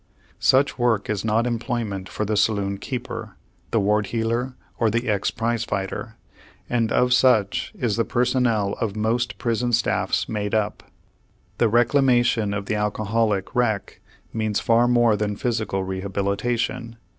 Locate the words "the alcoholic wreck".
12.65-14.01